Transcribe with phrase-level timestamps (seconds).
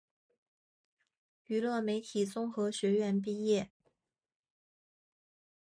[1.45, 3.69] 娱乐媒体综合学院毕业。